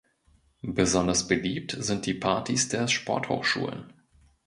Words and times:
Besonders 0.63 1.27
beliebt 1.27 1.77
sind 1.79 2.07
die 2.07 2.15
Parties 2.15 2.67
der 2.69 2.87
Sporthochschulen. 2.87 3.93